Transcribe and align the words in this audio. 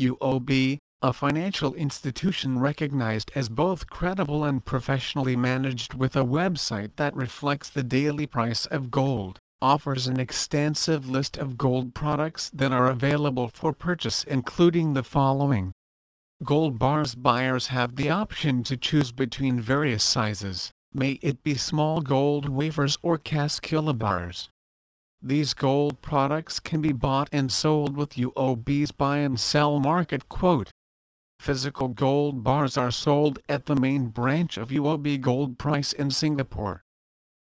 UOB, 0.00 0.78
a 1.02 1.12
financial 1.12 1.74
institution 1.74 2.58
recognized 2.58 3.30
as 3.34 3.50
both 3.50 3.90
credible 3.90 4.44
and 4.44 4.64
professionally 4.64 5.36
managed 5.36 5.92
with 5.92 6.16
a 6.16 6.24
website 6.24 6.92
that 6.96 7.14
reflects 7.14 7.68
the 7.68 7.82
daily 7.82 8.26
price 8.26 8.64
of 8.64 8.90
gold, 8.90 9.38
offers 9.60 10.06
an 10.06 10.18
extensive 10.18 11.06
list 11.06 11.36
of 11.36 11.58
gold 11.58 11.94
products 11.94 12.48
that 12.54 12.72
are 12.72 12.88
available 12.88 13.48
for 13.48 13.74
purchase 13.74 14.24
including 14.24 14.94
the 14.94 15.02
following. 15.02 15.70
Gold 16.42 16.78
bars 16.78 17.14
buyers 17.14 17.66
have 17.66 17.96
the 17.96 18.08
option 18.08 18.64
to 18.64 18.78
choose 18.78 19.12
between 19.12 19.60
various 19.60 20.02
sizes, 20.02 20.72
may 20.92 21.12
it 21.22 21.42
be 21.42 21.54
small 21.54 22.00
gold 22.00 22.48
wafers 22.48 22.96
or 23.02 23.18
cash 23.18 23.60
kilobars. 23.60 24.48
These 25.22 25.52
gold 25.52 26.00
products 26.00 26.58
can 26.58 26.80
be 26.80 26.92
bought 26.92 27.28
and 27.30 27.52
sold 27.52 27.94
with 27.94 28.14
UOB's 28.14 28.90
buy 28.90 29.18
and 29.18 29.38
sell 29.38 29.78
market 29.78 30.30
quote. 30.30 30.70
Physical 31.38 31.88
gold 31.88 32.42
bars 32.42 32.78
are 32.78 32.90
sold 32.90 33.38
at 33.48 33.66
the 33.66 33.76
main 33.76 34.08
branch 34.08 34.56
of 34.56 34.70
UOB 34.70 35.20
Gold 35.20 35.58
Price 35.58 35.92
in 35.92 36.10
Singapore. 36.10 36.82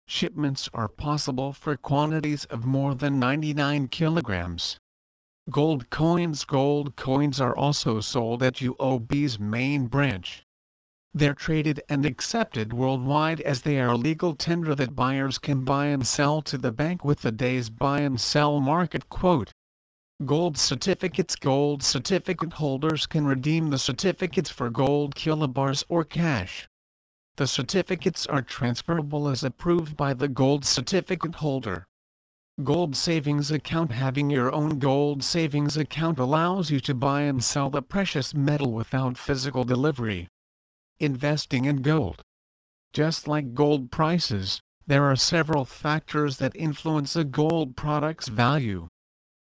Shipments 0.06 0.70
are 0.72 0.88
possible 0.88 1.52
for 1.52 1.77
quantities 1.77 2.47
of 2.47 2.64
more 2.64 2.94
than 2.94 3.19
99 3.19 3.88
kilograms. 3.88 4.78
Gold 5.50 5.91
coins 5.91 6.44
Gold 6.44 6.97
coins 6.97 7.41
are 7.42 7.55
also 7.55 8.00
sold 8.00 8.42
at 8.42 8.55
UOB's 8.55 9.38
main 9.38 9.86
branch. 9.86 10.45
They're 11.15 11.34
traded 11.34 11.80
and 11.88 12.05
accepted 12.05 12.73
worldwide 12.73 13.41
as 13.42 13.62
they 13.62 13.78
are 13.80 13.97
legal 13.97 14.34
tender 14.34 14.74
that 14.74 14.97
buyers 14.97 15.38
can 15.38 15.62
buy 15.62 15.87
and 15.87 16.05
sell 16.05 16.42
to 16.42 16.59
the 16.59 16.73
bank 16.73 17.05
with 17.05 17.20
the 17.20 17.30
day's 17.30 17.70
buy 17.70 18.01
and 18.01 18.20
sell 18.20 18.59
market 18.60 19.09
quote. 19.09 19.52
Gold 20.24 20.59
certificates 20.59 21.36
Gold 21.36 21.84
certificate 21.84 22.55
holders 22.55 23.06
can 23.06 23.25
redeem 23.25 23.70
the 23.70 23.78
certificates 23.78 24.50
for 24.50 24.69
gold 24.69 25.14
kilobars 25.14 25.84
or 25.89 26.03
cash. 26.05 26.69
The 27.36 27.47
certificates 27.47 28.27
are 28.27 28.42
transferable 28.42 29.28
as 29.28 29.45
approved 29.45 29.97
by 29.97 30.12
the 30.12 30.27
gold 30.27 30.64
certificate 30.64 31.36
holder. 31.36 31.86
Gold 32.64 32.97
Savings 32.97 33.52
Account 33.52 33.92
Having 33.92 34.30
your 34.30 34.52
own 34.52 34.80
gold 34.80 35.23
savings 35.23 35.77
account 35.77 36.19
allows 36.19 36.70
you 36.73 36.80
to 36.80 36.95
buy 36.95 37.20
and 37.23 37.45
sell 37.45 37.70
the 37.70 37.80
precious 37.80 38.34
metal 38.34 38.73
without 38.73 39.17
physical 39.17 39.62
delivery. 39.62 40.28
Investing 40.98 41.66
in 41.66 41.83
gold. 41.83 42.22
Just 42.94 43.28
like 43.28 43.52
gold 43.52 43.91
prices, 43.91 44.62
there 44.86 45.05
are 45.05 45.16
several 45.16 45.66
factors 45.66 46.39
that 46.39 46.56
influence 46.56 47.14
a 47.14 47.25
gold 47.25 47.77
product's 47.77 48.28
value. 48.28 48.89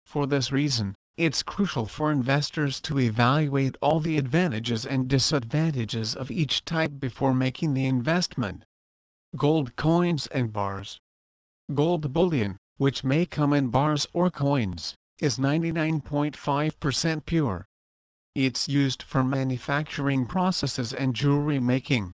For 0.04 0.26
this 0.26 0.50
reason, 0.50 0.96
it's 1.16 1.44
crucial 1.44 1.86
for 1.86 2.10
investors 2.10 2.80
to 2.80 2.98
evaluate 2.98 3.76
all 3.80 4.00
the 4.00 4.18
advantages 4.18 4.84
and 4.84 5.08
disadvantages 5.08 6.16
of 6.16 6.30
each 6.32 6.64
type 6.64 6.98
before 6.98 7.32
making 7.32 7.74
the 7.74 7.86
investment. 7.86 8.64
Gold 9.36 9.76
coins 9.76 10.26
and 10.26 10.52
bars. 10.52 10.98
Gold 11.72 12.12
bullion, 12.12 12.56
which 12.76 13.04
may 13.04 13.24
come 13.24 13.52
in 13.52 13.68
bars 13.68 14.08
or 14.12 14.30
coins, 14.30 14.96
is 15.20 15.38
99.5% 15.38 17.24
pure. 17.24 17.66
It's 18.38 18.68
used 18.68 19.02
for 19.02 19.24
manufacturing 19.24 20.26
processes 20.26 20.92
and 20.92 21.16
jewelry 21.16 21.58
making. 21.58 22.12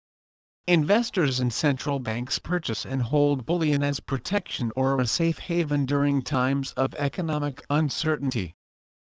Investors 0.66 1.40
and 1.40 1.50
central 1.50 1.98
banks 1.98 2.38
purchase 2.38 2.84
and 2.84 3.00
hold 3.00 3.46
bullion 3.46 3.82
as 3.82 4.00
protection 4.00 4.70
or 4.76 5.00
a 5.00 5.06
safe 5.06 5.38
haven 5.38 5.86
during 5.86 6.20
times 6.20 6.72
of 6.72 6.94
economic 6.96 7.64
uncertainty. 7.70 8.52